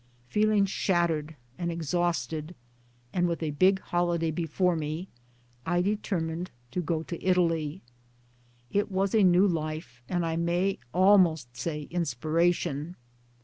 [0.29, 2.55] Feel ing shattered and exhausted,
[3.13, 5.09] and with a big holiday before me,
[5.63, 7.83] I determined to go to Italy.
[8.71, 12.95] It was a new life and I may almost say inspiration.